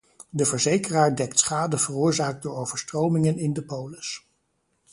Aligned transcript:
De 0.29 0.45
verzekeraar 0.45 1.15
dekt 1.15 1.39
schade 1.39 1.77
veroorzaakt 1.77 2.43
door 2.43 2.55
overstromingen 2.55 3.37
in 3.37 3.53
de 3.53 3.63
polis. 3.63 4.25